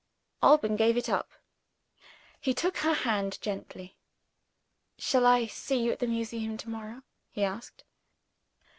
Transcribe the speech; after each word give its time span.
Alban 0.41 0.77
gave 0.77 0.97
it 0.97 1.09
up. 1.09 1.29
He 2.39 2.55
took 2.55 2.77
her 2.77 2.95
hand 2.95 3.37
gently. 3.39 3.97
"Shall 4.97 5.27
I 5.27 5.45
see 5.45 5.77
you 5.79 5.91
at 5.91 5.99
the 5.99 6.07
Museum, 6.07 6.57
to 6.57 6.69
morrow?" 6.71 7.03
he 7.29 7.43
asked. 7.43 7.83